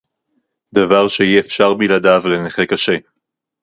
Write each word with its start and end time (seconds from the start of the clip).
דבר 0.75 1.07
שאי-אפשר 1.07 1.73
בלעדיו 1.73 2.21
לנכה 2.25 2.65
קשה 2.65 2.95